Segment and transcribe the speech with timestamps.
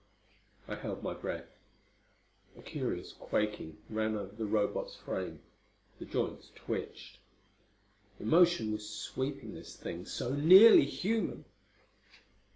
[0.67, 1.45] I held my breath.
[2.57, 5.41] A curious quaking ran over the Robot's frame.
[5.99, 7.19] The joints twitched.
[8.19, 11.45] Emotion was sweeping this thing so nearly human!